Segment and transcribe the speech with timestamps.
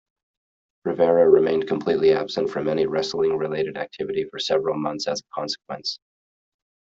[0.83, 5.99] Rivera remained completely absent from any wrestling-related activity for several months as a consequence.